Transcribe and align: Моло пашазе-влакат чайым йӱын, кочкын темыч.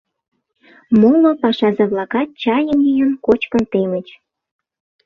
Моло 0.99 1.31
пашазе-влакат 1.41 2.29
чайым 2.41 2.79
йӱын, 2.87 3.11
кочкын 3.25 3.63
темыч. 3.71 4.07